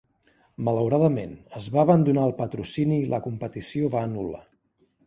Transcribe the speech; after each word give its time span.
Malauradament, 0.69 1.35
es 1.61 1.67
va 1.75 1.83
abandonar 1.83 2.25
el 2.31 2.35
patrocini 2.41 2.99
i 3.05 3.09
la 3.15 3.25
competició 3.31 3.97
va 3.99 4.05
anul·lar. 4.09 4.47